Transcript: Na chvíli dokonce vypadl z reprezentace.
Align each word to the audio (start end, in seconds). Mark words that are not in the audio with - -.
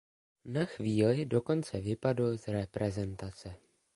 Na 0.45 0.65
chvíli 0.65 1.25
dokonce 1.25 1.81
vypadl 1.81 2.37
z 2.37 2.47
reprezentace. 2.47 3.55